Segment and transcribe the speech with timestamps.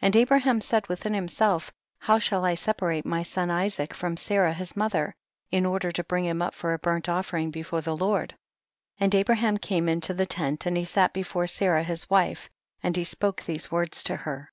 [0.00, 0.06] 3.
[0.08, 4.52] And Abraham said within him self, how shall I separate my son Isaac from Sarah
[4.52, 5.14] his mother,
[5.50, 8.32] in order to bring him up for a burnt offering before the Lord?
[8.98, 9.04] 4.
[9.06, 12.50] And Abraham came into the tent, and he sat before Sarah his wife,
[12.82, 14.52] and he spoke these words to her.